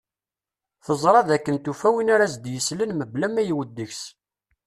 Teẓra 0.85 1.21
d 1.27 1.29
akken 1.35 1.55
tufa 1.63 1.89
win 1.93 2.11
ara 2.13 2.25
as-d-yesslen 2.27 2.91
mebla 2.99 3.27
ma 3.29 3.41
yewwet 3.47 3.71
deg-s. 3.77 4.03